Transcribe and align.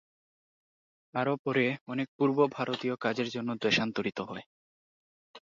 আরও 1.13 1.33
পরে, 1.45 1.63
অনেক 1.87 2.07
পূর্ব 2.17 2.37
ভারতীয় 2.51 2.95
কাজের 2.97 3.27
জন্য 3.29 3.49
দেশান্তরিত 3.61 4.19
হয়। 4.21 4.43